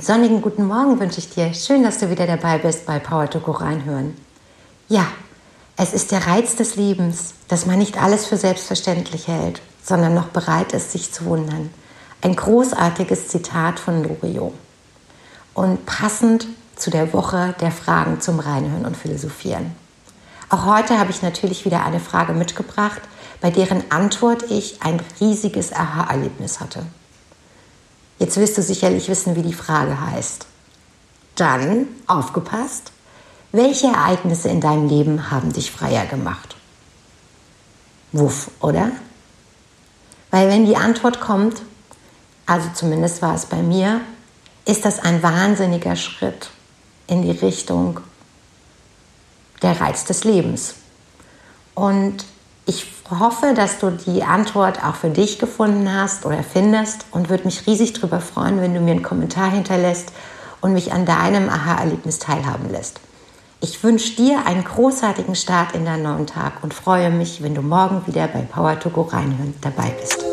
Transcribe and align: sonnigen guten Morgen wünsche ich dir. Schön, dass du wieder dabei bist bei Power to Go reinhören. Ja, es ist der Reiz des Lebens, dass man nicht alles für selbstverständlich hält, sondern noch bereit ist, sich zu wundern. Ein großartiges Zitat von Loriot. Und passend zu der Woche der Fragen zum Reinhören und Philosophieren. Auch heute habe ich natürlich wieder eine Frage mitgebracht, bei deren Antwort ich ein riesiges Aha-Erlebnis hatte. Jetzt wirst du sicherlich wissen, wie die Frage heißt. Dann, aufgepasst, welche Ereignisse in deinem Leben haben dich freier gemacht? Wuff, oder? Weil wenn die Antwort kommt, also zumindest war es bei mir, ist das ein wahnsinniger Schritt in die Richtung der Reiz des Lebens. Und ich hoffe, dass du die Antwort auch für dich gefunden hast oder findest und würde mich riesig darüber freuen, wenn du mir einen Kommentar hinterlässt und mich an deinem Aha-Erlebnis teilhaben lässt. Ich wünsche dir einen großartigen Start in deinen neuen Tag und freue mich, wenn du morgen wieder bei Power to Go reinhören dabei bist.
sonnigen 0.00 0.40
guten 0.40 0.66
Morgen 0.66 1.00
wünsche 1.00 1.18
ich 1.18 1.30
dir. 1.30 1.52
Schön, 1.52 1.82
dass 1.82 1.98
du 1.98 2.08
wieder 2.08 2.28
dabei 2.28 2.58
bist 2.58 2.86
bei 2.86 3.00
Power 3.00 3.28
to 3.28 3.40
Go 3.40 3.50
reinhören. 3.50 4.16
Ja, 4.88 5.06
es 5.76 5.92
ist 5.92 6.12
der 6.12 6.28
Reiz 6.28 6.54
des 6.54 6.76
Lebens, 6.76 7.34
dass 7.48 7.66
man 7.66 7.80
nicht 7.80 8.00
alles 8.00 8.26
für 8.26 8.36
selbstverständlich 8.36 9.26
hält, 9.26 9.60
sondern 9.82 10.14
noch 10.14 10.28
bereit 10.28 10.72
ist, 10.72 10.92
sich 10.92 11.12
zu 11.12 11.24
wundern. 11.24 11.70
Ein 12.22 12.36
großartiges 12.36 13.26
Zitat 13.26 13.80
von 13.80 14.04
Loriot. 14.04 14.54
Und 15.54 15.84
passend 15.86 16.46
zu 16.76 16.90
der 16.90 17.12
Woche 17.12 17.56
der 17.60 17.72
Fragen 17.72 18.20
zum 18.20 18.38
Reinhören 18.38 18.86
und 18.86 18.96
Philosophieren. 18.96 19.74
Auch 20.50 20.66
heute 20.66 21.00
habe 21.00 21.10
ich 21.10 21.22
natürlich 21.22 21.64
wieder 21.64 21.84
eine 21.84 21.98
Frage 21.98 22.32
mitgebracht, 22.32 23.02
bei 23.40 23.50
deren 23.50 23.90
Antwort 23.90 24.50
ich 24.50 24.82
ein 24.82 25.00
riesiges 25.20 25.72
Aha-Erlebnis 25.72 26.60
hatte. 26.60 26.86
Jetzt 28.18 28.36
wirst 28.36 28.56
du 28.56 28.62
sicherlich 28.62 29.08
wissen, 29.08 29.36
wie 29.36 29.42
die 29.42 29.54
Frage 29.54 30.00
heißt. 30.00 30.46
Dann, 31.34 31.88
aufgepasst, 32.06 32.92
welche 33.52 33.88
Ereignisse 33.88 34.48
in 34.48 34.60
deinem 34.60 34.88
Leben 34.88 35.30
haben 35.30 35.52
dich 35.52 35.70
freier 35.70 36.06
gemacht? 36.06 36.56
Wuff, 38.12 38.50
oder? 38.60 38.90
Weil 40.30 40.48
wenn 40.48 40.66
die 40.66 40.76
Antwort 40.76 41.20
kommt, 41.20 41.62
also 42.46 42.68
zumindest 42.74 43.22
war 43.22 43.34
es 43.34 43.46
bei 43.46 43.62
mir, 43.62 44.00
ist 44.64 44.84
das 44.84 44.98
ein 44.98 45.22
wahnsinniger 45.22 45.96
Schritt 45.96 46.50
in 47.06 47.22
die 47.22 47.32
Richtung 47.32 48.00
der 49.62 49.80
Reiz 49.80 50.04
des 50.04 50.24
Lebens. 50.24 50.74
Und 51.74 52.24
ich 52.66 52.86
hoffe, 53.10 53.52
dass 53.54 53.78
du 53.78 53.90
die 53.90 54.22
Antwort 54.22 54.82
auch 54.82 54.94
für 54.94 55.10
dich 55.10 55.38
gefunden 55.38 55.92
hast 55.92 56.24
oder 56.24 56.42
findest 56.42 57.04
und 57.10 57.28
würde 57.28 57.44
mich 57.44 57.66
riesig 57.66 57.92
darüber 57.92 58.20
freuen, 58.20 58.60
wenn 58.60 58.72
du 58.72 58.80
mir 58.80 58.92
einen 58.92 59.02
Kommentar 59.02 59.50
hinterlässt 59.50 60.12
und 60.60 60.72
mich 60.72 60.92
an 60.92 61.04
deinem 61.04 61.50
Aha-Erlebnis 61.50 62.18
teilhaben 62.18 62.70
lässt. 62.70 63.00
Ich 63.60 63.82
wünsche 63.82 64.16
dir 64.16 64.46
einen 64.46 64.64
großartigen 64.64 65.34
Start 65.34 65.74
in 65.74 65.84
deinen 65.84 66.02
neuen 66.02 66.26
Tag 66.26 66.62
und 66.62 66.72
freue 66.72 67.10
mich, 67.10 67.42
wenn 67.42 67.54
du 67.54 67.62
morgen 67.62 68.06
wieder 68.06 68.28
bei 68.28 68.40
Power 68.40 68.78
to 68.78 68.90
Go 68.90 69.02
reinhören 69.02 69.54
dabei 69.60 69.94
bist. 70.00 70.23